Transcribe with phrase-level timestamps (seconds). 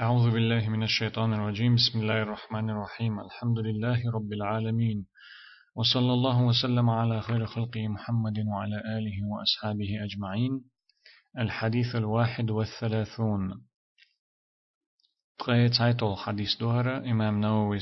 [0.00, 1.74] أعوذ بالله من الشيطان الرجيم.
[1.74, 3.20] بسم الله الرحمن الرحيم.
[3.20, 5.06] الحمد لله رب العالمين.
[5.74, 10.70] وصلى الله وسلم على خير خلقه محمد وعلى آله وأصحابه أجمعين.
[11.38, 13.66] الحديث الواحد والثلاثون.
[15.38, 17.10] قيت عيتو حديث دوهرة.
[17.10, 17.78] إمام نووي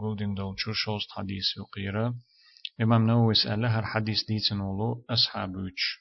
[0.00, 2.14] قولدين دول شوشوست حديث وقيرة
[2.82, 6.00] إمام نووي سألها الحديث ديتنولو أصحابوش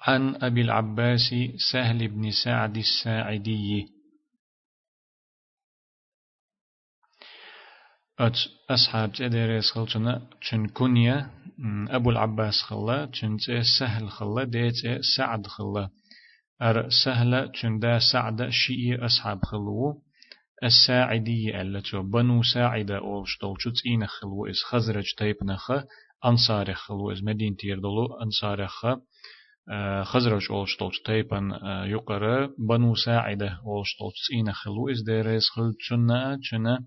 [0.00, 1.34] عن أبي العباس
[1.72, 3.99] سهل بن سعد الساعدي.
[8.20, 8.36] أت
[8.70, 11.30] أصحاب تدرس خلتنا تشن كنيا
[11.90, 13.36] أبو العباس خلا تشن
[13.78, 14.74] سهل خلا ديت
[15.16, 15.88] سعد خلا.
[16.62, 20.02] أر سهلة تشن دا سعد شيء أصحاب خلو
[20.64, 25.70] الساعدية التي بنو ساعدة أولش دولشو تسين خلو إز خزرج تيب نخ
[26.24, 28.86] أنصار خلو إز مدينة يردلو أنصار خ
[30.02, 31.50] خزرج أولش دولش تيبن
[31.84, 32.50] يقرأ.
[32.68, 36.78] بنو ساعدة أولش دولش تسين خلو إز ديريس خل تشنا تشنا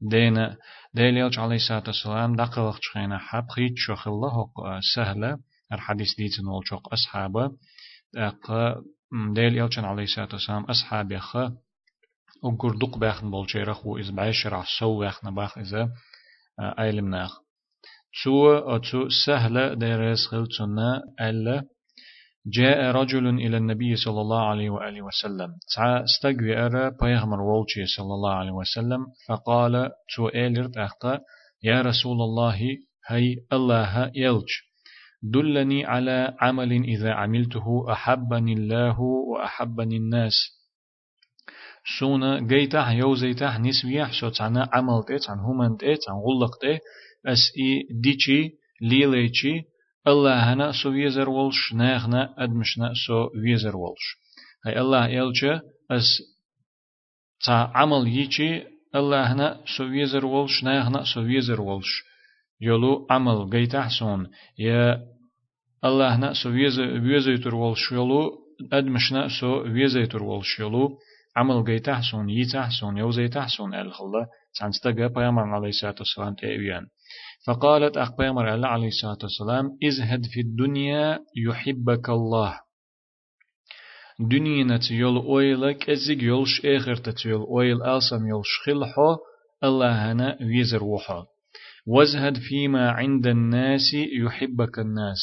[0.00, 0.56] دينا
[0.94, 4.46] ديليلش عليه الصلاة والسلام دقلق شخينا حب خيت شخ الله
[4.94, 5.38] سهلة
[5.72, 7.50] الحديث ديت نول شق أصحابه
[8.14, 8.74] دق
[9.34, 11.36] ديليلش عليه الصلاة والسلام أصحاب يخ
[12.44, 15.88] أقر دق باخن بولشيرخ و إز بعشر سو باخن باخ إذا
[16.78, 17.30] أيلم ناخ
[18.24, 21.64] تو أتو سهلة ديرس خلتنا ألا
[22.53, 25.49] جاء رجل إلى النبي صلى الله عليه وآله وسلم.
[25.75, 31.19] تع استقوي أرى بيغمر وولشي صلى الله عليه وسلم فقال تو إيلرت أخطأ؟
[31.63, 34.49] يا رسول الله هي الله يلج.
[35.23, 40.33] دلني على عمل إذا عملته أحبني الله وأحبني الناس.
[41.99, 46.81] سونا جيتح يوزيتح نسويح سو تانا عملت عن همنت عن غلقت
[47.25, 48.49] أس إي ديشي
[48.81, 49.61] ليليشي
[50.07, 54.05] الله هنا سو ويزر ولش ناخنا أدمشنا سو ويزر ولش
[54.65, 56.07] هاي الله يلچه أس
[57.45, 58.63] تا عمل يجي
[58.95, 61.91] الله هنا سو ويزر ولش ناخنا سو ويزر ولش
[62.61, 64.25] يلو عمل جيت أحسن
[64.59, 65.01] يا
[65.83, 68.21] الله هنا سو ويزر ولش يلو
[68.73, 70.97] أدمشنا سو ويزر ولش يلو
[71.37, 74.27] عمل جيت أحسن يت أحسن يوزيت أحسن الخلا
[74.59, 76.87] تنستجاب بيامر
[77.47, 82.59] فقالت أخبار الله عليه الصلاة والسلام ازهد في الدنيا يحبك الله.
[84.19, 89.15] دنيا نتيول أويلك أزيق يولش آخر تتيول أويل ألسم يولش خلحو
[89.63, 91.23] الله هنا ويزر وحو.
[91.87, 95.19] وازهد فيما عند الناس يحبك الناس.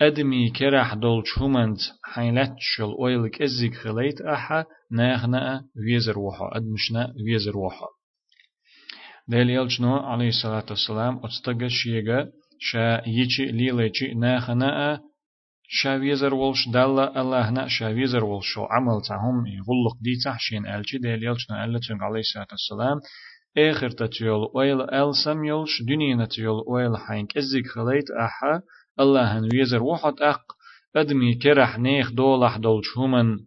[0.00, 7.58] أدمي كرح دول شومنت حيلت شل أويلك أزيق خليت أحا ناغنا ويزر وحو أدمشنا ويزر
[7.58, 7.86] وحو.
[9.28, 12.26] ديل يلجنو عليه الصلاة والسلام أتستغى شيغا
[12.58, 15.00] شا يجي ليليجي ناخنا
[15.68, 20.98] شا ويزر ولش دالا الله نا شا ويزر ولش عمل تاهم يغلق دي تحشين ألجي
[20.98, 23.00] ديل يلجنو ألتون عليه الصلاة والسلام
[23.58, 28.60] آخر تتيول ويل أل سميولش دنيا تيول ويل حينك إزيك خليت أحا
[29.00, 30.42] الله هن ويزر وحد أق
[30.96, 33.38] أدمي كرح نيخ دولح دولش همن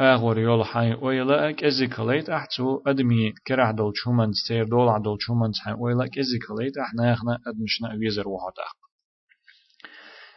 [0.00, 5.16] آغور يول حي ويلا اك ازي كليت احتو ادمي كرح دول شومن سير دول عدول
[5.20, 8.76] شومن حي ويلا اك ازي كليت إحنا اخنا ادمشنا ويزر وحد اق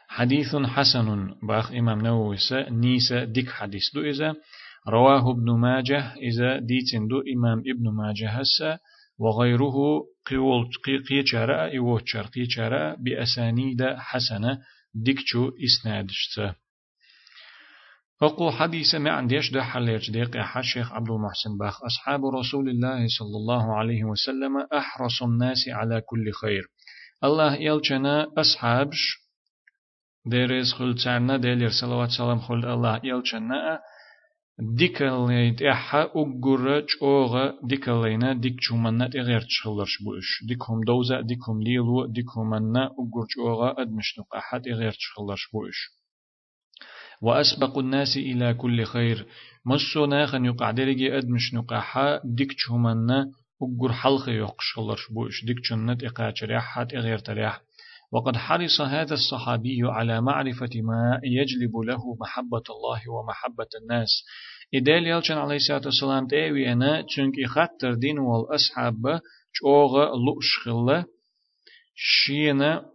[0.07, 2.38] حديث حسن باخ امام نووي
[2.72, 4.35] نيسا ديك حديث دو اذا
[4.88, 8.79] رواه ابن ماجه اذا ديتن دو امام ابن ماجه هسا
[9.19, 9.75] وغيره
[10.25, 10.69] قيول
[11.49, 14.59] ايوچر قيچارا بأسانيد حسنة
[14.95, 16.60] ديكچو اسنادشته
[18.22, 21.84] فقو حديث ما عنديش ده حليج ديق الشيخ عبد المحسن باخ.
[21.86, 26.64] أصحاب رسول الله صلى الله عليه وسلم أحرص الناس على كل خير.
[27.24, 29.18] الله يلچنا أصحابش
[30.26, 33.80] ديريز خل تارنا ديلير صلوات سلام خل الله يلچنا
[34.78, 40.28] ديكاليت إحا أقر جوغا ديكالينا ديك چومنا تغير تشخلرش بوش.
[40.48, 46.00] ديكهم دوزا ديكهم ليلو ديكهم منا أقر جوغا أدمشنق أحد تغير تشخلرش بوش.
[47.22, 49.26] وأسبق الناس إلى كل خير.
[49.66, 53.32] مصو ناخن يقع درجي أدمش نقاحا ديك چومنا
[53.62, 57.62] أقر حلق يقشغلرش بوش ديك چنت إقاچ ريحات إغير تريح.
[58.14, 64.09] وقد حرص هذا الصحابي على معرفة ما يجلب له محبة الله ومحبة الناس.
[64.76, 69.20] إدال يلچن عليه الصلاة والسلام تأوي أنا چونك إخطر دين والأصحاب
[69.53, 71.06] چوغ لؤشخلة
[71.96, 72.85] شينا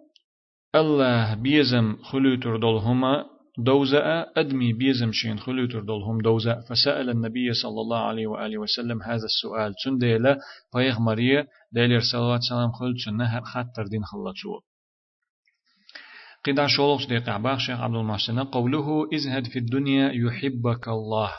[0.75, 7.99] الله بيزم خلوتر دولهما دوزة أدمي بيزم شين خلوتر دولهم دوزة فسأل النبي صلى الله
[7.99, 9.75] عليه وآله وسلم هذا السؤال.
[9.85, 10.39] تنديلا
[10.73, 14.61] فيغ مريا ديلير صلوات سلام خلت سنهر خطر دين خلتشو
[16.45, 21.33] قد شولوش دي قعباق شيخ عبد المحسن قوله ازهد في الدنيا يحبك الله.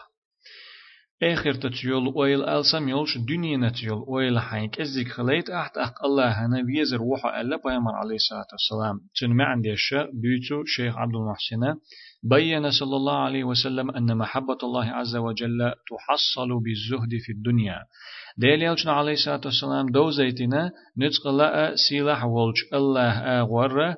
[1.24, 4.82] آخر تتيول ويل ألسم يولش دنيا نتيول ويل حينك.
[4.82, 9.00] إزيك خليت أحت أحت الله هنا بيزر وحا ألا بيامر عليه الصلاة والسلام.
[9.20, 11.80] تن ما عندي الشيء بيتو شيخ عبد المحسن
[12.24, 17.80] بين صلى الله عليه وسلم أن محبة الله عز وجل تحصل بالزهد في الدنيا.
[18.38, 23.12] ديل يلجنا عليه الصلاة والسلام دو زيتنا نتقل سيلح ولج الله
[23.42, 23.96] أغور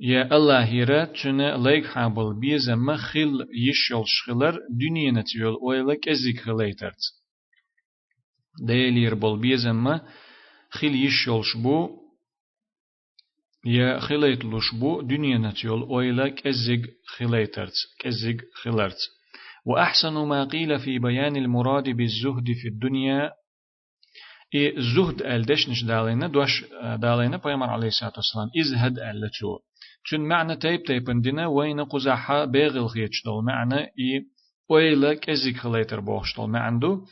[0.00, 3.30] يا الله هيرا تشنا ليك حابل بيزا ما خيل
[3.68, 7.02] يشيل شخلر دنيا نتيول ويلك أزيك خليترت.
[8.66, 10.00] ديلير بول بيزا ما
[10.70, 11.88] خيل يشيل شبو
[13.68, 18.98] يا خليت لشبو دنيا نتيول ويلك ازيك خليترت كزيك خلرت
[19.66, 23.30] وأحسن ما قيل في بيان المراد بالزهد في الدنيا
[24.54, 26.64] إيه زهد ألدشنش دالينا دوش
[26.96, 29.58] دالينا بيامر عليه الصلاة والسلام إزهد ألتشو
[30.04, 34.24] چون معنى تيب تيبن دينا وين قزحة بيغل خيتشتل معنى إي
[34.70, 37.04] ويلا كزيك خليتر بوخشتل معندو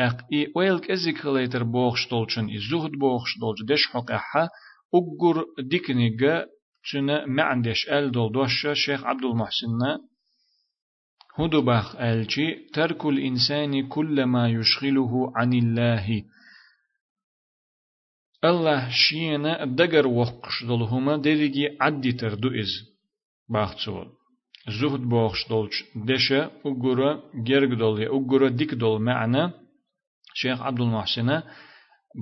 [0.00, 4.48] اق إي ويل كزيك خليتر بوخشتل چون إي زهد بوخشتل دش حقحة
[4.94, 6.46] أقر ديكنيغا
[6.84, 9.80] چون معندش أل دول دوش شيخ عبد المحسن
[11.38, 16.24] هدو باخ ألشي ترك الإنسان كل ما يشغله عن الله
[18.44, 22.72] الله شينا دقر وقش دلهما دريجي عدي تردو إز
[23.48, 24.08] باختصول
[24.80, 29.52] زهد بوخش دولش دشة أقرأ جرق دول أقرأ ديك دول معنى
[30.34, 31.42] شيخ عبد المحسن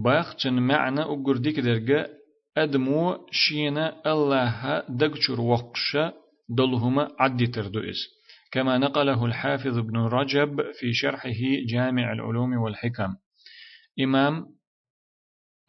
[0.05, 2.20] باختن معنى أقر ديك درجة
[2.57, 5.97] أدمو شينا الله دقشر وقش
[6.49, 8.21] دلهما عدي تردو إز
[8.53, 13.15] كما نقله الحافظ ابن رجب في شرحه جامع العلوم والحكم.
[14.01, 14.47] إمام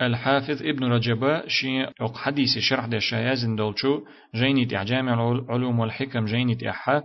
[0.01, 1.85] الحافظ ابن رجب شي
[2.15, 4.01] حديث شرح ده شايزن دولشو
[4.35, 7.03] جينيت إعجام العلوم والحكم جينيت إحا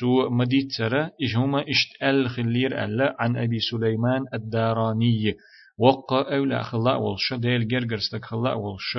[0.00, 5.34] سو مديت سرة إجهما إشت ال خلير ألا عن أبي سليمان الداراني.
[5.78, 8.98] وقا أولا خلاء والش ديل جرجرستك خلاء والش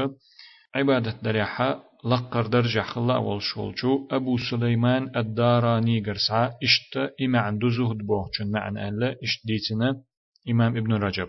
[0.75, 8.51] عبادة دريحة لقر درجة خلاء والشولشو أبو سليمان الداراني قرسعة إشت إما عنده زهد بوهشن
[8.51, 10.01] معنى ألا إشت ديتنا
[10.50, 11.27] إمام ابن رجب.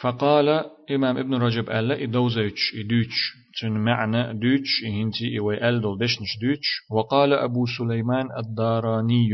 [0.00, 0.48] فقال
[0.90, 3.18] إمام ابن رجب ألا إدوزيتش إدوتش
[3.60, 6.68] تن معنى دوتش إهنتي إوي ألدل دشنش دوتش.
[6.90, 9.30] وقال أبو سليمان الداراني.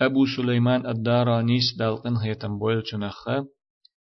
[0.00, 3.28] أبو سليمان الداراني سدالقن هيتم بويل تنخ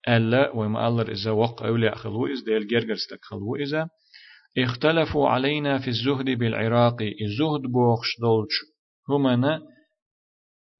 [0.08, 3.90] ألا وما الله إذا وق أولي أخلو إذا ديل جرجر استكخلو إذا
[4.58, 8.56] اختلفوا علينا في الزهد بالعراق الزهد بوخش دولش
[9.10, 9.62] همنا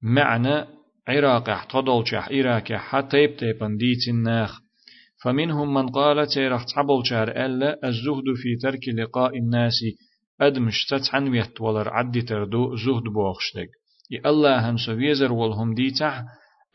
[0.02, 0.66] معنى
[1.08, 4.60] عراق احتضلش عراق حتى يبتيبن ديتن ناخ
[5.24, 9.80] فمنهم من قال تيرخ تعبل شار ألا الزهد في ترك لقاء الناس
[10.40, 13.79] أدمش تتعن ويت ولر عدي تردو زهد بوخشتك
[14.26, 16.22] الله هن سويزر والهم ديتع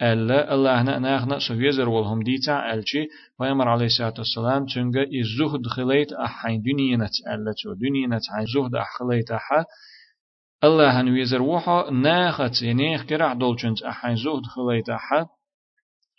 [0.02, 3.08] ألا الله هنا ناخنا سويزر والهم ديتع ألشي
[3.40, 9.32] ويمر عليه الصلاة والسلام تنجا الزهد خليت أحين دنيا نتألا تو دنيا نتعين زهد أحخليت
[9.32, 9.66] أحا
[10.64, 15.26] الله هن ويزر وحا ناخت ينيخ كرع دولچنت أحين زهد خليت أحا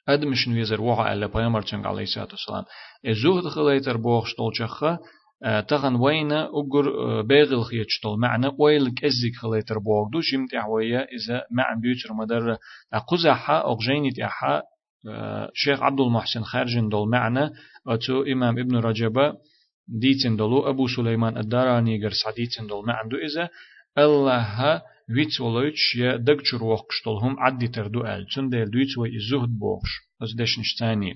[0.08, 2.64] أدمش نويزر وحا ألا بيامر تنگ عليه الصلاة والسلام
[3.06, 4.98] الزهد خليتر بوخ شتولشخة
[5.42, 11.80] تغن وين أجر باغل خيتشتول معنى ويل كزيك خليتر بوخ دو جمت أحوية إذا معن
[11.80, 12.56] بيوتر مدر
[12.92, 14.62] أقزحا أغجينيت أحا
[15.54, 17.50] شيخ عبد المحسن خارجن دول معنى
[17.86, 19.34] أتو إمام ابن رجب
[19.88, 23.48] ديتن دولو أبو سليمان الداراني قرص ديتن دول معنى دو إذا
[23.98, 24.82] الله
[25.16, 28.26] ويت ولويتش يا دقشر وقشتل هم عدي تردو أل.
[28.34, 29.90] تندل دويت ويزهد بوخش
[30.22, 31.14] أز دشنش تاني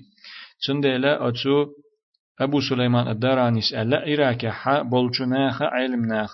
[0.67, 1.65] تندل أتو
[2.41, 6.33] أبو سليمان الداراني سأل إراك حا بولشناخ علمناخ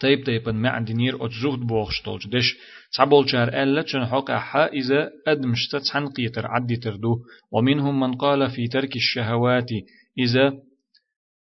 [0.00, 2.56] طيب طيب ما عندي نير أتزهد بوخشتلج دش
[2.96, 7.18] تعبولشار ألا تشن حق حا إذا أدمشت تحن قيتر عدي تردو
[7.52, 9.70] ومنهم من قال في ترك الشهوات
[10.18, 10.52] إذا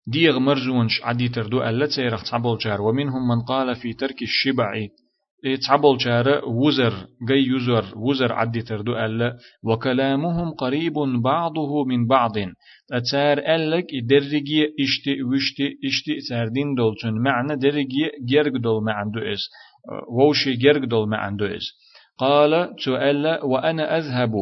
[0.06, 4.86] ديغ مرزونش عدي تردو ألا تسيرخ تعبول جار ومنهم من قال في ترك الشبع
[5.68, 6.92] تعبول جار وزر
[7.28, 12.32] جي يزر وزر عدي تردو ألا وكلامهم قريب بعضه من بعض.
[12.92, 19.50] أتار ألك درجي إشتي وشتي إشتي سردين دولتون معنى درجي جرق دول ما عنده إس.
[20.08, 21.66] ووشي جرق دول ما عنده إس.
[22.18, 24.32] قال تؤلا وأنا أذهب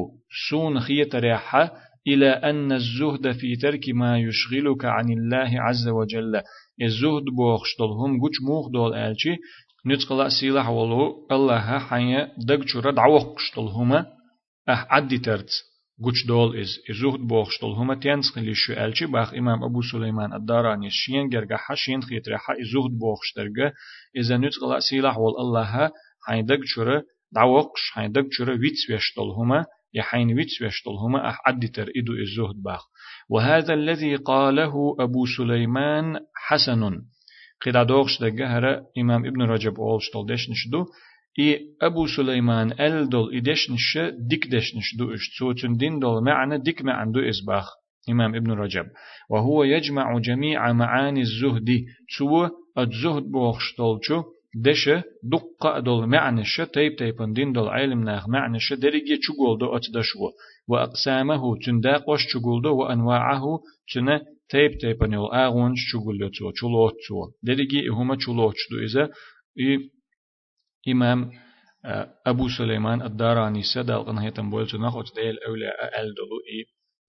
[0.50, 1.72] سون خيط ريحة
[2.06, 6.42] إلى أن الزهد في ترك ما يشغلك عن الله عز وجل.
[6.82, 9.36] الزهد بوخشتلهم قوش موخ دول آلشي
[9.86, 14.06] نتقلا سيلح ولو الله حيا دقشورة دعوخشتلهما
[14.68, 15.50] أح عدي ترت.
[16.04, 21.56] قوش دول إز الزهد بوخشتلهما تينسخلي شو آلشي باخ إمام أبو سليمان الداراني شين جرغا
[21.56, 23.72] حشين خيتريحا الزهد بوخشترغا
[24.16, 25.90] إذا نتقلا سيلح وال الله
[26.26, 31.88] حيا دقشورة دعوقش حين دق شرا ويتس ويشتل هما يحين ويتس ويشتل هما أح عدتر
[31.96, 32.82] إدو الزهد باخ.
[33.28, 37.02] وهذا الذي قاله أبو سليمان حسن.
[37.66, 40.84] قد دوغش دقهر إمام ابن رجب أولشتل دشنشدو
[41.38, 43.98] إي أبو سليمان ألدل إدشنش
[44.30, 47.66] ديك دشنش دو إش تسوتن دين دول معنى ديك معنى دو إسباخ
[48.10, 48.86] إمام ابن رجب
[49.30, 51.68] وهو يجمع جميع معاني الزهد
[52.08, 54.22] تسوى الزهد بوخشتولشو
[54.54, 60.30] دشة دقة دول معنشة تيب تيبن دين دول علم ناخ معنشة درجة چقول دو أتدشو
[60.68, 63.44] وأقسامه تنداق وش چقول دو وأنواعه
[63.94, 69.08] تنا تيب تيبن يول آغونش چقول دو تو چلوت تو درجة هما چلوت دو إذا
[70.88, 71.30] إمام
[72.26, 76.64] أبو سليمان الداراني سدال قنهيتن بولتو نخوت ديل أولى ألدلو إي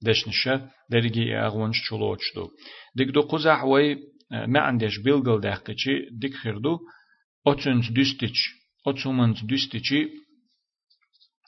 [0.05, 2.49] دشنشة درجة أغونش چلوت دو
[2.95, 3.97] ديك دو قزح وي
[4.31, 6.79] ما عندش بيلغل داقيتشي ديك خيردو
[7.47, 8.39] أتنت دستش
[8.87, 10.09] أتسومنت دستشي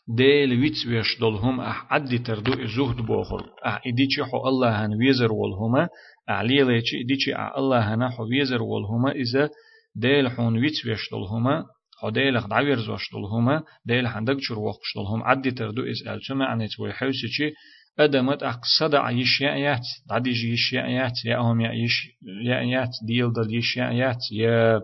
[0.08, 5.32] ديل ويتس ويش دولهم أح عدي تردو زهد بوخر أح إديشي حو الله هن ويزر
[5.32, 5.90] والهما.
[6.30, 9.12] أعلي ليشي إديشي أح الله هن حو ويزر والهما.
[9.12, 9.50] إذا
[9.96, 11.66] ديل حون ويتس ويش دولهما
[12.02, 15.24] حو ديل خد عوير زوش دولهما ديل حندق شر وقش دولهم.
[15.24, 17.52] عدي تردو إز ألتما عنيت ويحوسيشي
[18.00, 22.08] أدمت أقصد عيش يأيات عديج يش يأيات يا أهم يأيش
[22.46, 24.82] يأيات ديل دل يش يأيات يا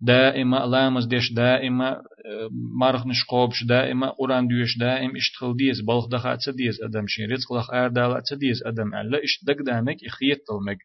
[0.00, 2.02] دائما لامز ديش دائما
[2.80, 7.70] مرخ نشقوبش دائما قرآن ديوش دائم اشتخل ديز بلخ دخا تسديز أدم شين رزق لخ
[7.70, 10.78] أردال تسديز أدم ألا اشتدق دامك إخيط تلمك.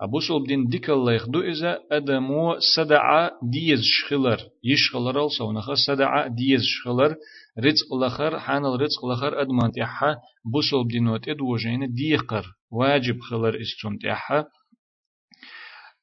[0.00, 7.16] أبو سلبدين ديك الله يخدو إذا أدمو سدع ديز شخلر يشخلر الصونخ سدع ديز شخلر
[7.64, 10.16] رزق لخر حان الرزق لخر أدمان تيحا.
[10.52, 13.98] بو سلبدين وت إدوجين ديقر واجب خلر إستون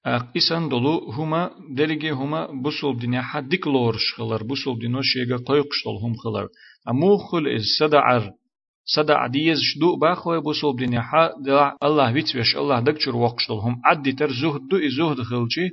[0.04, 5.96] تيحا إسان دولو هما درجة هما بسول دنيا حدك لورش خلر بسول دينو شيغا قيقشتل
[6.04, 6.48] هم خلر
[6.90, 8.32] أمو خل إز سدعر
[8.96, 11.30] سدع ديز شدو باخوي بسول دنيا حا
[11.84, 15.70] الله ويتوش الله دكتور وقشتل هم عدي تر زهد دو زهد خلشي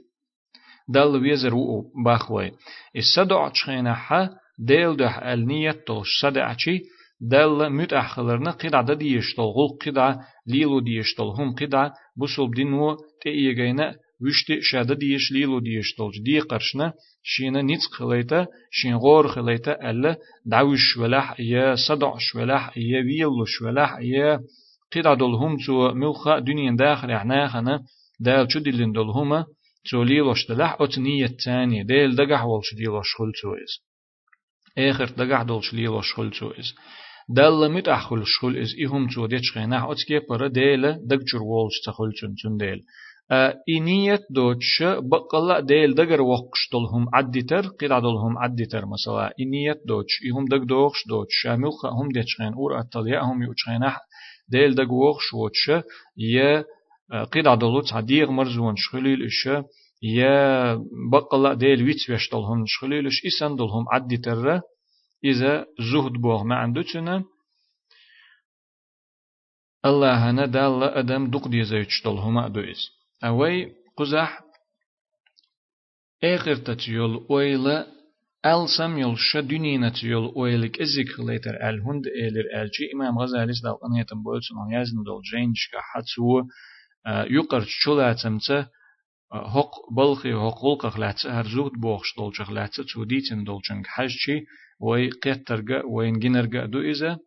[0.88, 2.50] دل ويزر وو باخوي
[2.96, 6.78] السدع تشخينا حا ديل ده النية تلش سدعشي
[7.20, 14.62] دل مت أخلرنا قدع ديشتل غل قدع ليلو ديشتل هم قدع بسول دينو تيجينا وشتي
[14.62, 20.96] شادا ديش ليلو ديش تولج دي قرشنا شينا نيت خليتا شين غور خليتا ألا دعوش
[20.96, 24.40] ولاح يا صدعش ولاح يا ويلوش ولاح يا
[24.92, 27.80] قيد دولهم تو ملخا دنيا داخل اعناخنا
[28.20, 29.46] دال شو دلين دولهما
[29.90, 33.72] تو ليلوش دلح أتنية تانية ديل دقح والش ديلوش خلتو إز.
[34.78, 36.74] آخر دقح دولش ليلوش خلتو إز.
[37.28, 42.34] دال مت أخل شخل إز إهم تو ديش خيناح أتكي برا ديل دقجر والش تخلتون
[42.42, 42.80] تون ديل.
[43.68, 51.08] إنية دوتش بقلا ديل دقر وقشتلهم عدتر قرادلهم عدتر مثلا إنية دوتش إهم دق دوخش
[51.08, 51.34] دوتش.
[51.42, 52.52] شامل هم ديتشخين.
[52.52, 53.80] أور أتليا هم يوتشخين.
[54.48, 55.84] ديل دق وقش وتش.
[56.18, 56.64] ي
[57.32, 59.48] قرادلو تعديغ مرزون شخليل إش
[60.02, 60.74] يا
[61.12, 64.60] بقلا ديل ويتس ويشتلهم شخليل إش إسندلهم عدتر
[65.24, 67.24] إذا زهد بوغ ما عندوتنا
[69.84, 74.40] الله هنا دال أدم دق ديزيتشتلهم أدويز أوي قزح
[76.24, 77.86] آخر تتيول أويلا
[78.46, 84.58] ألسم يول شدنينة تيول أويلك إزيك خليتر الهند إيلر ألجي إمام غزالي سدال أنيتم بولسون
[84.58, 86.42] عن يزن دول جينش كحتسو
[87.30, 88.66] يقر شلاتمته
[89.32, 94.46] هق بلخي هق ولقخ لاتسه هرزوت بوخش دولچخ لاتسه توديتن دولچنگ حجچي
[94.80, 97.18] وي قيترگا وين جنرگا دو إذا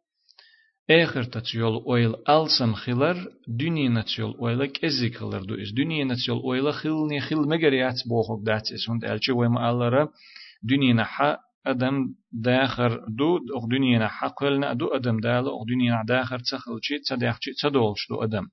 [3.47, 8.71] دنيا نتيول أويل كزي خلر دو إس دنيا نتيول أويل خلني خل مجريات بوخك دات
[8.71, 10.09] إس هند ألشي وما ألرا
[10.63, 11.37] دنيا نحا
[11.67, 17.51] أدم داخر دو أخ دنيا نحا قلنا دو أدم دال أخ دنيا داخر تخلشي تداخشي
[17.61, 18.43] تدولش دو أدم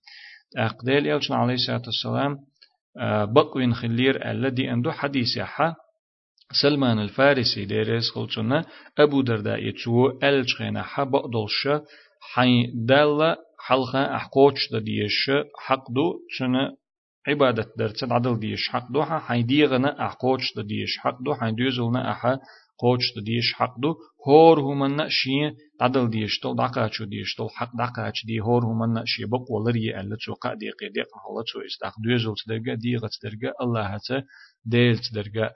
[0.57, 2.37] أقدال يلشن عليه الصلاة والسلام
[3.35, 5.75] بقوين خلير الذي عنده حديث يحا
[6.63, 8.65] سلمان الفارسي ديريس خلصنا
[8.99, 11.83] أبو درداء يتسو ألشخينا حبق دولشا
[12.21, 13.37] حي دالة
[13.67, 16.77] حلقة أحقوش دا ديش حق دو شنا
[17.29, 22.11] عبادة درت عدل ديش حق دو حي ديغنا أحقوش دا ديش حق دو حي ديزلنا
[22.13, 22.39] أحا
[22.81, 23.95] قوش دا ديش حق دو
[24.27, 29.27] هور همنا شيء عدل ديش تل دقاچو ديش تل حق دقاچ دي هور همنا شيء
[29.27, 34.23] بق ولري ألا تسوقا ديقي ديق حلا تو إستاق دوزل تدرجا ديغت درجا الله هتا
[34.65, 35.51] ديل تدرجا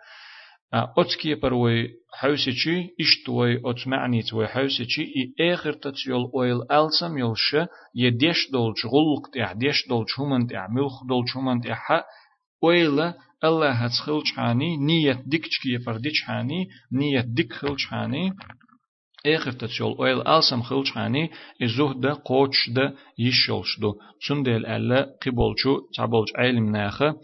[0.75, 1.89] أتكي بروي
[2.21, 5.03] حوسيتشي إشتوي أتمعني توي حوسيتشي
[5.41, 7.57] إي آخر تتيول أويل ألسم يلش
[7.95, 11.89] يديش دولش غلق تيح ديش دولش همن تيح ملخ دولش همن تيح
[12.65, 13.13] أويل
[13.45, 18.33] الله هتخلش حاني نية ديكش كي يفرديش حاني نية ديك خلش حاني
[19.27, 21.31] آخر تتشول أويل ألسم خلش حاني
[21.63, 23.95] الزهد قوتش ده يشولش دو
[24.29, 27.15] سندل ألا قبولشو تعبولش علم ناخه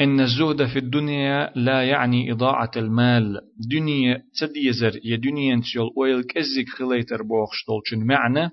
[0.00, 3.40] إن الزهد في الدنيا لا يعني إضاعة المال.
[3.70, 8.50] دنيا تديزر يا دنيا نتيول أويل كزيك خليتر بوخش دولشن معنى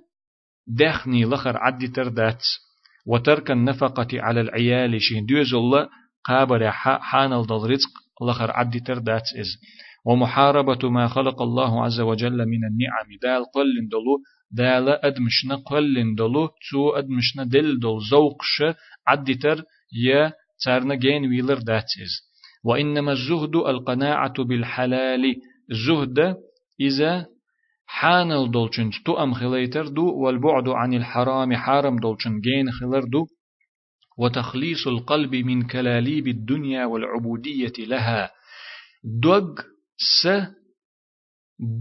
[0.68, 2.44] دخني لخر عدي تردات
[3.06, 5.89] وترك النفقة على العيال شين دوز الله
[6.24, 7.89] قابر حان الرزق
[8.30, 9.58] لخر عدي تردات إز.
[10.06, 13.08] ومحاربة ما خلق الله عز وجل من النعم.
[13.22, 18.75] دال قل دلو دال أدمشنا قل دلو تو أدمشنا دل دل زوقش
[19.08, 19.63] عدي تر
[19.94, 20.34] يا
[20.65, 22.27] تارنا جين ويلر داتيز
[22.63, 25.35] وإنما الزهد القناعة بالحلال.
[25.71, 26.35] الزهد
[26.79, 27.25] إذا
[27.85, 28.89] حان الدولشن.
[29.05, 32.39] تو أم خليتر دو والبعد عن الحرام حارم دولشن.
[32.41, 33.27] جين خلر دو.
[34.19, 38.31] وتخليص القلب من كلاليب الدنيا والعبودية لها.
[39.03, 39.61] دوغ
[39.97, 40.27] س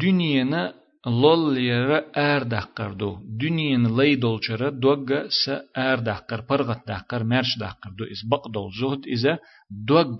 [0.00, 0.74] دنيانا
[1.06, 5.44] لول يرى ار دقر دو دنيان لي دولشرة دوغ س
[5.76, 9.38] ار دقر پرغت دقر مرش دقر دو إز بقدول زهد إذا
[9.70, 10.18] دوغ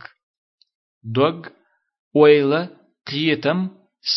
[1.05, 1.47] دوغ
[2.15, 2.69] ويلا
[3.07, 3.69] قيتم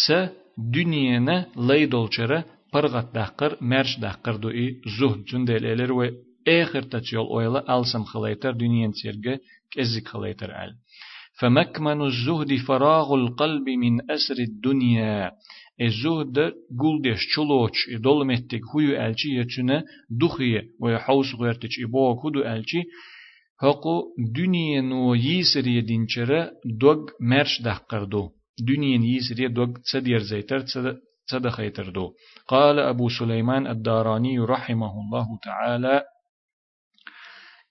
[0.06, 0.12] س
[0.58, 6.02] دنيانا لي دولشرة پرغت دقر مرش دقر دو إي زهد جندل إلر و
[6.48, 9.40] آخر تتيول ويلا ألسم خليتر دنيان سيرجة
[9.72, 10.72] كزيك خليتر أل
[11.40, 15.32] فمكمن الزهد فراغ القلب من أسر الدنيا
[15.82, 16.38] الزهد
[16.80, 19.84] قلدش چلوچ دولمتك هيو ألچي يتشنا
[20.22, 22.82] دخية ويحوس غيرتش إبوك هدو ألچي
[23.64, 24.04] هقو
[24.36, 26.42] دنيا نو يسري دينچرا
[26.82, 28.30] دوغ مرش دحقردو
[28.68, 32.14] دنيا يسري دوغ تسدير زيتر تسد دو
[32.48, 36.04] قال أبو سليمان الداراني رحمه الله تعالى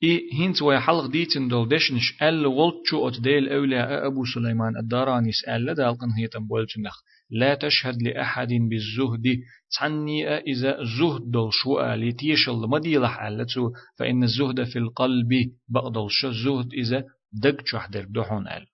[0.03, 5.33] إي هنت ويا حلق ديتن دول دشنش أل ولتشو أت ديل أولياء أبو سليمان الداراني
[5.33, 6.97] سأل دالقن هيتم بولتنخ
[7.31, 9.41] لا تشهد لأحد بالزهد.
[9.79, 15.29] تعني إذا زهد دول شو آلي تيشل مديلح ألتو فإن الزهد في القلب
[15.69, 18.67] بقدل شو الزهد إذا دق شحدر دحون أل.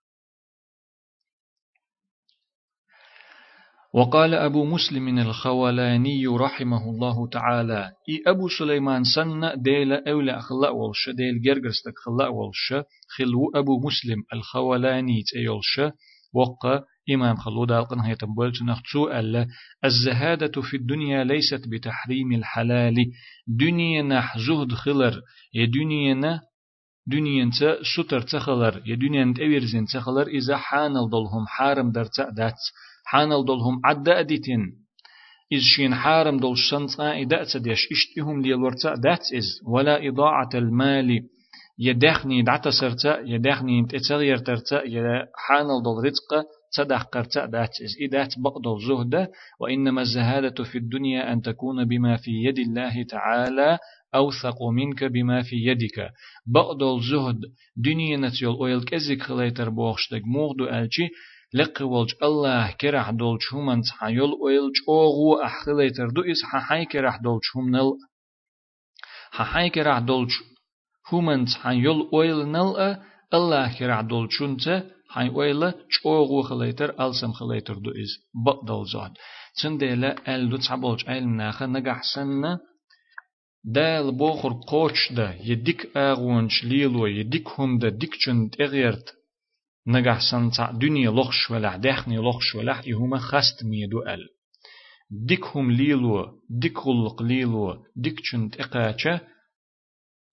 [3.94, 11.10] وقال أبو مسلم الخولاني رحمه الله تعالى إي أبو سليمان سنة ديل أولى أخلاء والش
[11.10, 12.74] ديل جرجرستك خلاء والش.
[13.08, 15.80] خلو أبو مسلم الخولاني تيولش.
[16.32, 19.46] وقا إمام خلود ألقن هيتم بولت نختو ألا
[19.84, 22.96] الزهادة في الدنيا ليست بتحريم الحلال.
[23.46, 25.20] دنيا نح زهد خلر
[25.54, 26.40] يا دنيا
[27.06, 32.60] دنيا انت ستر تخلر يا دنيا انت أويرزين تخلر إذا حان الضلهم حارم در دات
[33.04, 34.60] حان الضلهم عد أديتين.
[35.52, 41.20] إذ شين حارم دول شنص إذا تديش إشتهم ليلورتا دات إز ولا إضاعة المال.
[41.78, 46.02] يدخني دعتا سرتا يدخني تتغير ترتا يحان الضل
[46.78, 48.34] رزق صدق قرتا داتس إدات
[48.66, 49.28] الزهد
[49.60, 53.78] وإنما الزهادة في الدنيا أن تكون بما في يد الله تعالى
[54.14, 56.10] أوثق منك بما في يدك.
[56.46, 57.40] بقض الزهد
[57.76, 61.08] دنيا نتيول أويل كزيك خليتر بوخشتك موغدو ألشي
[61.54, 67.92] لقولج الله كرح دولج همان تحيول أويلج أوغو أحخليتر إس ححاي كرح دولج همنل
[69.30, 70.30] ححاي كرح دولج
[71.12, 72.98] همان تحيول أويل نل
[73.34, 78.12] الله كرح دولج شنته هاي ويلا چوغو خليتر ألسم خليتر دو إز
[78.46, 79.12] بقدل زاد
[79.62, 82.60] چن ديلا أل دو تعبولج علم ناخا نجح سنة
[83.64, 89.14] دال بوخر قوش دا يديك آغونش ليلو يديك هم دا ديك چن تغيرت
[89.86, 94.28] نجح سن تع دنيا لخش ولا دخني لخش ولا يهما خست ميدو أل
[95.10, 99.20] ديك هم ليلو ديك خلق ليلو ديك چن تقاچه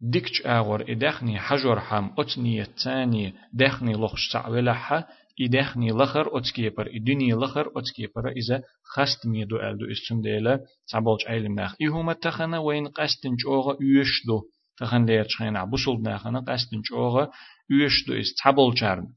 [0.01, 5.07] ديكش آغور إدخني حجر حم أتني التاني دخني لخش تعولها
[5.41, 10.59] إدخني لخر أتكيبر إدني لخر أتكيبر إذا خست ميدو ألدو استم ديلا
[10.91, 14.41] تعبالج علم ناخ إهما تخنا وين قستنج أوغا يشدو
[14.77, 17.31] تخن لير تخينا بوصل ناخنا قستنج أوغا
[17.69, 19.07] يشدو إست تعبالجارن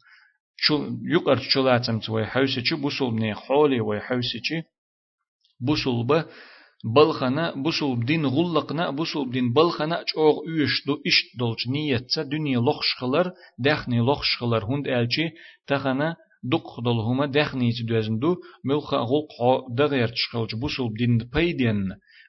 [0.56, 4.40] شو يقر شلاتم توي حوسي بوصل ني حولي وي حوسي
[5.60, 6.24] بوصل به
[6.83, 13.27] بلخنا بوسول دين غلقنا بوسول دين بلخنا چوغ üyüş do iş dolç niyetse dünya loxşqılar
[13.65, 15.25] dəxni loxşqılar hund elçi
[15.69, 16.09] taxana
[16.51, 18.29] duq dol huma dəxni ci dözündu
[18.69, 19.33] mülxa gulq
[19.77, 21.81] dağır çıxılç busul din payden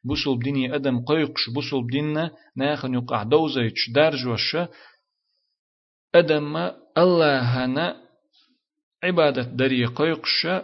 [0.09, 2.25] busul dini adam qoyqş busul dinna
[2.61, 4.63] naxın yuqa dozayç darjwaşa
[6.21, 6.49] adam
[7.03, 7.87] Allahana
[9.11, 10.55] ibadet dari qoyqşa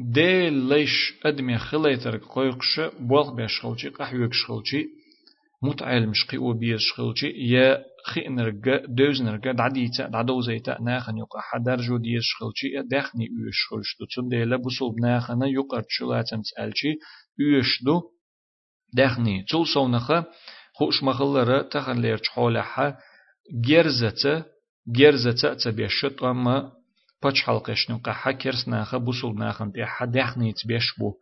[0.00, 4.86] ديل ليش أدمي خليتر قويقش بوغ بيش خلشي قحويك شخلشي.
[5.62, 12.34] متعلم شقي أو بيش شخلشي يا خئنرجا دوزنرجا دعديتا دعدوزيتا ناخن يقع حدر جو ديش
[12.40, 12.68] خلشي.
[12.90, 16.92] دخني يوش خلشتو تنديلا بصوب ناخنا يقر تشلاتن تسألشي
[17.38, 18.00] يوشدو
[18.94, 20.24] دخني تول صونخه
[20.74, 22.98] خوش مخلره تخن ليرش حولها
[23.64, 24.44] جرزته
[24.88, 26.79] جرزته تبيشت أما
[27.23, 31.13] باش حلقش نقع حكرس ناخه بوصل ناخن تيحا دخني تبيش بو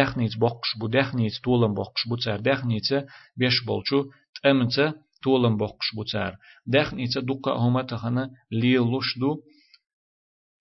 [0.00, 2.88] دخنيت بوقش بو دخنيت تولم بوقش بو تسار دخنيت
[3.36, 3.98] بيش بولچو
[4.42, 9.36] تأمنت تولم بوقش بو تسار دخنيت دوقا هما تخنا ليلوش دو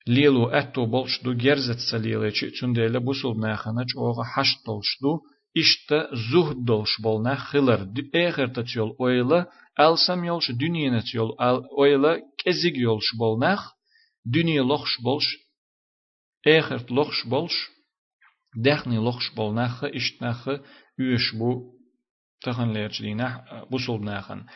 [0.08, 5.20] ليلو أتو بولش دو جرزت سليلة چي تنديل بوصل ناخنا چوغا حشت دولش دو
[5.56, 7.82] İşte zuhdolş bolna xılar.
[8.14, 13.06] Eğer tatyol oyla alsam yolş dünyana yol al oyla kezig yolş
[14.27, 15.25] bolnaq dünya loxş bolş
[16.47, 17.53] eğer loxş bolş
[18.65, 20.43] dexni loxş bolnaq iştnaq
[20.99, 21.51] üş bu
[22.45, 23.29] tahan leerçliğine
[23.71, 24.47] bu solnaxan.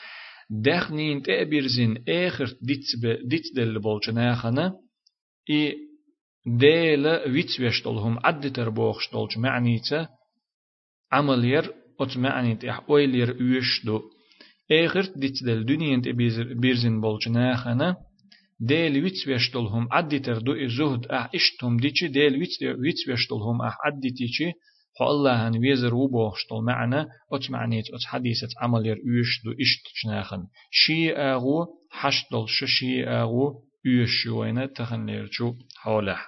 [0.50, 4.74] Dexnin te birzin eğer ditbe ditdel bolçnaxana
[5.48, 5.60] i
[6.46, 10.08] dele vitsveştolhum additer boğştolç ma'nite
[11.12, 14.00] عملير أتمعني تح أويلير يشدو
[14.72, 15.96] آخر ديتدل دنيا
[16.54, 17.96] بيرزن بولجنا خنا
[18.70, 22.32] ديل ويتس ويشتلهم عدي تردو زهد أح إشتهم ديتشي ديل
[22.82, 24.52] ويتس ويشتلهم أح عدي تيتشي
[24.98, 31.66] خو الله هن ويزر وبوخشتل معنا أتمعنيت أت حديثة عملير يشدو إشت شناخن شي أغو
[31.90, 36.18] حشتل شي أغو يشوينة تخنير شو حوله.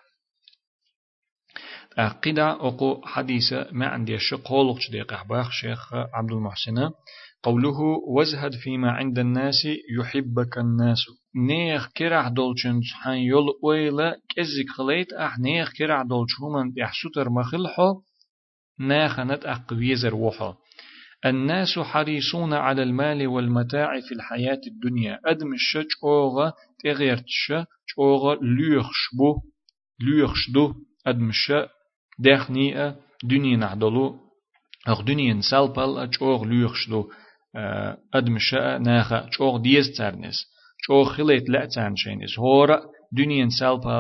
[1.98, 6.90] قدا أقو حديثة ما عندي الشق قولق شديق أحباخ شيخ عبد المحسن.
[7.42, 9.66] قوله وزهد فيما عند الناس
[9.98, 10.98] يحبك الناس.
[11.36, 18.00] نيخ كرع دولشن حان يول ويلا كزيك خليت أح نيخ كرع دولشهمن يحسوتر مخلحو
[18.80, 20.54] ناخنت أقويزر وحو
[21.26, 25.18] الناس حريصون على المال والمتاع في الحياة الدنيا.
[25.26, 26.52] أدم الشج أوغا
[26.84, 27.52] تغيرتش
[27.98, 29.40] أوغا ليخش بو
[30.00, 30.74] ليخش دو.
[31.06, 31.66] أدم الشج
[32.18, 32.94] دخني
[33.24, 34.20] دنيا نحضلو
[34.86, 37.10] أخ دنيا سالبال أجوغ ليخشلو
[38.14, 40.53] أدمشاء ناخا أجوغ ديز ترنس
[40.90, 42.80] أجوغ خليت لا تانشينس هورا
[43.12, 43.48] دنيا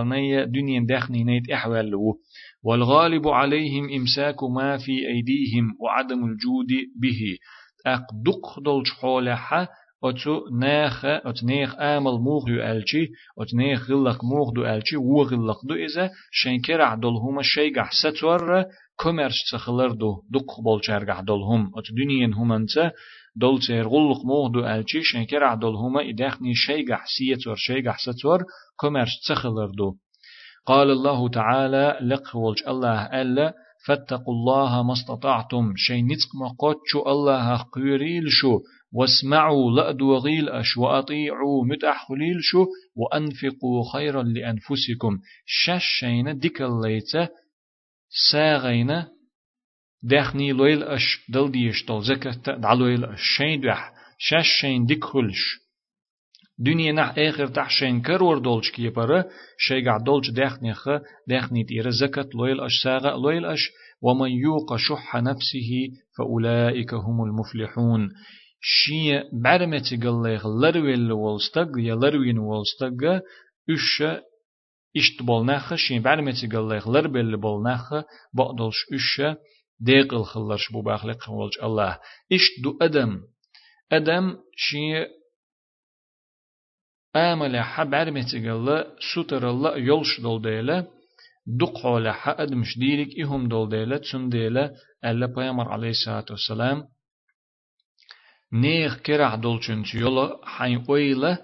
[0.04, 2.20] نيا دنيا دخني نيت إحوالو.
[2.62, 6.68] والغالب عليهم إمساك ما في أيديهم وعدم الجود
[7.00, 7.36] به.
[7.86, 9.68] أقدق دولش حولها
[10.04, 13.04] أتو ناخ أت نيخ آمل موغ دو ألشي
[13.38, 18.64] أت نيخ غلق موغ دو ألشي و غلق دو إذا شنكر عدل هما شيء ستور
[18.96, 22.92] كوميرش تخلر دو دق بولشار هم أت دنيا هما انت
[23.36, 26.86] دول تير غلق موغ دو ألشي شنكر عدل هما إداخني شيء
[27.18, 28.44] سيتور شيء ستور
[28.76, 29.94] كوميرش تخلر دو.
[30.66, 33.54] قال الله تعالى لق ولج الله ألا
[33.86, 35.72] فاتقوا الله ما استطعتم.
[35.76, 38.60] شيء نتق ما قد الله قيريل شو
[38.94, 42.66] واسمعوا لأدو غيل أش وأطيعوا متأح خليل شو
[42.96, 47.28] وأنفقوا خيرا لأنفسكم شاشين ديك الليتة
[48.30, 49.04] ساغين
[50.04, 55.64] دخني لويل أش دل ديش دل زكاة دعلويل أش شين دوح شاشين ديك خلش
[56.58, 59.24] دنيا نح آخر تحشين كرور دولش كي برا
[59.58, 60.88] شيقع دولش دخني خ
[61.28, 63.70] دخني تير زكاة لويل أش ساغا لويل أش
[64.02, 65.70] ومن يوق شح نفسه
[66.18, 68.10] فأولئك هم المفلحون.
[68.60, 73.22] شي برمتي قليخ لرويل والستق يا لروين والستق
[73.68, 74.00] üş
[74.94, 78.76] işt bolnaxı bermeti gallay lar belli bolnaxı baqdolş
[79.83, 81.93] üş deqil xillarş bu baxli qılç Allah
[82.35, 83.11] işt du adam
[83.97, 84.25] adam
[84.65, 84.83] şi
[87.27, 88.77] amala ha bermeti galla
[89.09, 90.77] sutaralla yolş dol deyle
[91.59, 94.63] duq hola ha admış dilik ihum dol deyle çün deyle
[95.09, 96.79] Allah Peygamber aleyhissalatu vesselam
[98.51, 101.37] نيخ كرع دولشنش يلا حين ويلا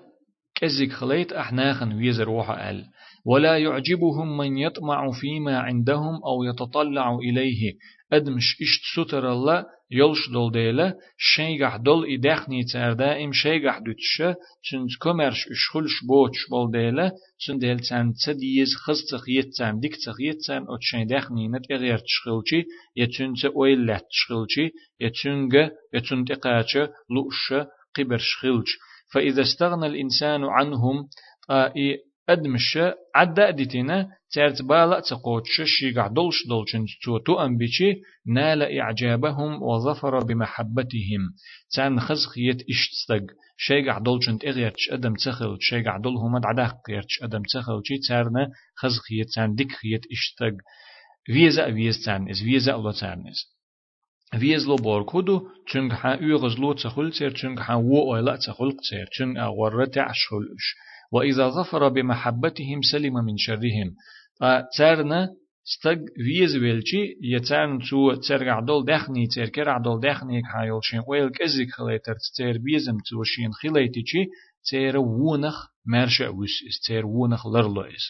[0.56, 2.86] كزيك خليت أحناخن ويزر وحا أل
[3.25, 7.75] ولا يعجبهم من يطمع فيما عندهم أو يتطلع إليه.
[8.13, 14.23] أدمش إشت ستر الله يلش دول ديلا شيغح دول إدخني تار دائم شيغح دوتش
[14.63, 20.39] چنت كمرش اشخلش بوچ بول ديلا چن ديل تان تديز خز تخيت تام ديك تخيت
[20.47, 22.65] تام أو تشين دخني نت إغير تشخلشي
[22.97, 26.77] يتون تأويل لات تشخلشي يتونغ يتون تقاتش
[27.11, 27.47] لؤش
[27.97, 28.71] قبر شخلش.
[29.13, 31.09] فإذا استغنى الإنسان عنهم
[31.51, 32.79] آئي أدمش
[33.15, 36.85] عدا ديتنا تارت بالا تقوتش شيقع دولش دولشن
[37.27, 37.95] تو أم بيشي
[38.27, 41.23] نال إعجابهم وظفر بمحبتهم.
[41.75, 47.81] تان خزخيت إشتستق شيقع دولشن تغيرتش أدم تخل شيقع دول هما دعداق قيرتش أدم تخل
[47.85, 50.57] شي تارنا خزخيت تان ديك خيت إشتستق
[51.27, 53.61] فيزا فيز تان إز فيزا الله تان إز.
[54.35, 58.71] ويز لو بور كودو تشنگ ها يغز لو تخل تير تشنگ ها و أويلا تخل
[58.91, 60.67] تير تشنگ اغور تعشلش
[61.13, 63.95] وإذا ظفر بمحبتهم سلم من شرهم.
[64.77, 65.29] تارنا
[65.65, 71.29] ستگ ویز ویلچی یترن تو ترگع دول دخنی تر کرع دول دخنی حایل شین ویل
[71.39, 74.27] کزیک خلیتر تر بیزم تو شین خلیتی چی
[74.71, 78.05] تر وونخ مرش اوس is تر وونخ لرلو is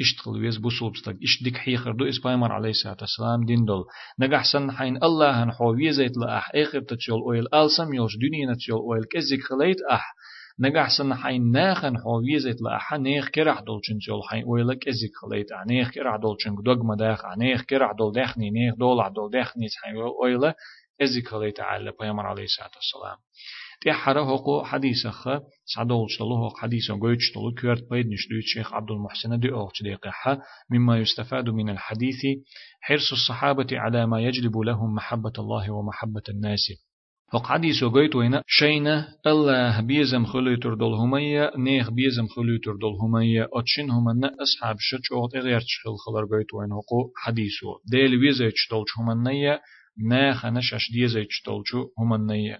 [0.00, 3.84] اشتغل ويز بوسوبستك اش ديك حيخر دو اسبايمر عليه الصلاة والسلام دين دول
[4.18, 8.78] نجح سن حين الله هن حو ويزيت لأح اخر تتشول اويل السم يوش دنيا نتشول
[8.78, 10.14] اويل كزيك خليت اح
[10.60, 15.52] نجح سن حين ناخن حو ويزيت لأح نيخ كرح دولچن تشول حين اويل كزيك خليت
[15.52, 19.96] اح نيخ كرح دولچن دوغ مداخ نيخ كرح دول دخني نيخ دول دول دخني حين
[19.96, 20.52] اويل
[21.02, 23.18] ازيك خليت على بيامر عليه الصلاة والسلام.
[23.80, 25.28] تي حرا هوقو حديث خ
[25.64, 30.98] سعدول شلو هوق حديث شلو كيرت بيد نشدو الشيخ عبد المحسن دي اوغ دقيقة مما
[30.98, 32.20] يستفاد من الحديث
[32.80, 36.91] حرص الصحابة على ما يجلب لهم محبة الله ومحبة الناس.
[37.34, 43.48] هوق حديث غويت وين شينا الله بيزم خلو تردول همية نيخ بيزم خلو تردول همية
[43.52, 48.88] اتشين همنا أصحاب شج اوغ غير تشخل خلر غويت وين هوقو حديثو ديل ويزي تشتولش
[48.98, 49.60] همنا
[50.08, 52.58] ناخ نشش ديزي تشتولش همنا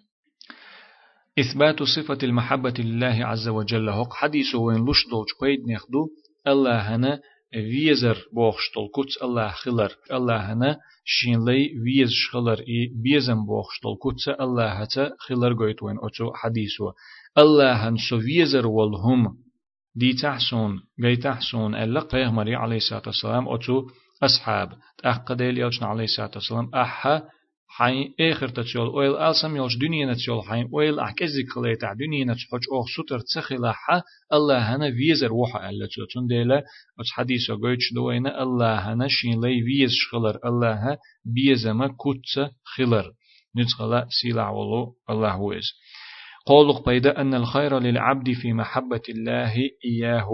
[1.38, 6.08] إثبات صفة المحبة لله عز وجل هق حديث وين لش دولج قيد نخدو
[6.46, 7.20] الله هنا
[7.54, 14.28] ويزر بوخشتل كتس الله خلر الله هنا شين لي ويز شخلر إي بيزم بوخشتل كتس
[14.28, 16.92] الله هتا خلر قيت وين أتو حديثو
[17.38, 19.36] الله هن سو ويزر والهم
[19.94, 23.86] دي تحسون جاي تحسون ألا قيغمري عليه الصلاة والسلام أتو
[24.22, 27.22] أصحاب تأقديل يلشن عليه الصلاة والسلام أحا
[27.76, 32.86] حين آخر تشول أويل ألسم يوش دنيا نتشول حين أويل أحكزي قليتا دنيا نتشحج أوخ
[32.96, 36.58] سطر تسخلاحة الله هنا فيزر وحا ألا تشون ديلا
[37.00, 43.12] أتش حديثة قويتش دوينا الله هنا شين لي فيز شخلر الله بيزما كتس خلر
[43.58, 45.72] نتخلا سيلع ولو الله ويز
[46.46, 49.54] قولق بيدا أن الخير للعبد في محبة الله
[49.84, 50.28] إياه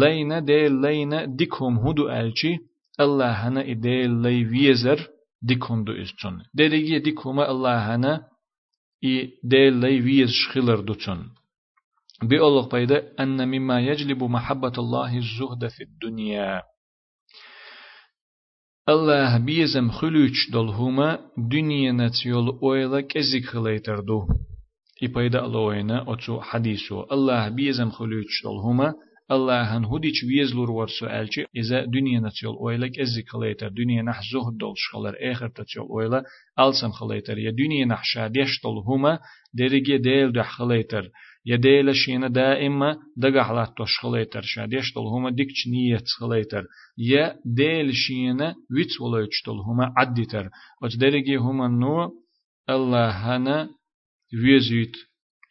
[0.00, 2.56] لينا ديل لينا ديكهم هدو ألشي
[3.00, 8.28] الله هنا إديل لي فيزر ديكوندو إستون ديريجي ديكوما الله هنا
[9.04, 11.28] إي ديل لي ويز شخلر دوتون
[12.22, 16.62] بيقولك بيدا أن مما يجلب محبة الله الزهد في الدنيا
[18.88, 24.26] الله بيزم خلوش دول هما دنيا نتيول اويلا كزيك خليتر دو
[25.02, 27.48] إي بيدا ألوينا أتو حديثو الله
[29.30, 33.22] بيزم خلوش دول هما الله هن هديش ويزلور ور سؤالچي إذا دنيا نتيول أويلك إزي
[33.22, 36.24] خليتر دنيا نح زهد دول شخلر آخر تتيول أويلا
[36.58, 39.18] ألسم خليتر يا دنيا نح شاديش دول هما
[39.54, 41.10] درجة ديل دح خليتر
[41.46, 46.64] يا ديل شينا دائما دقح لا تشخليتر شاديش دول هما ديكش نية خليتر
[46.98, 50.50] يا ديل شينا ويتس ولوش دول هما عديتر
[50.82, 52.10] وت درجة هما نو
[52.70, 53.68] الله هنا
[54.44, 54.96] ويزيت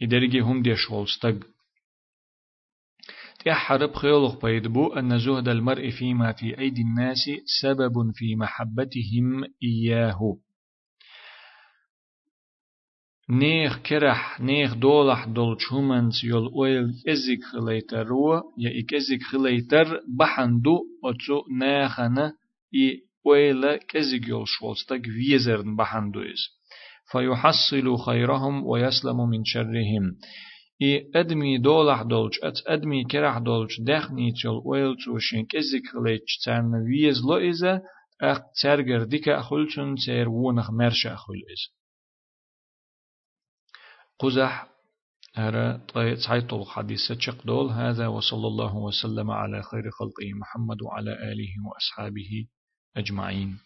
[0.01, 1.35] إدرجة هم ديش هولستق
[3.45, 7.29] تحرب خيولغ بيدبو أن زهد المرء فيما في أيدي الناس
[7.61, 10.37] سبب في محبتهم إياه.
[13.29, 19.99] نيخ كرح نيخ دولح دول چومنس يول أويل إزيك خليتر رو يا إيك إزيك خليتر
[20.19, 22.33] بحندو أتسو ناخنا
[22.75, 26.59] إي أويل كزيك يول شولستك ويزرن بحندو إز.
[27.11, 30.15] فيحصل خيرهم ويسلم من شرهم.
[30.81, 36.75] إي أدمي دولح دولش أت أدمي كرح دولش دخني تشل ويل تشوشين كزيك خليتش تسرن
[36.75, 37.81] ويز لو إذا
[38.21, 41.75] أخ تسرجر ديك أخلشن تسير وونخ مرش أخل إز
[44.19, 44.69] قزح
[45.35, 45.81] هذا
[46.25, 52.47] تعيط الحديث تشق دول هذا وصلى الله وسلم على خير خلقه محمد وعلى آله وأصحابه
[52.97, 53.59] أجمعين